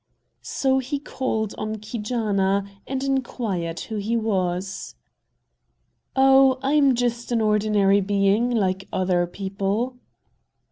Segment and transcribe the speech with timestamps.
[0.41, 4.95] So he called on Keejaanaa, and inquired who he was.
[6.15, 9.99] "Oh, I'm just an ordinary being, like other people."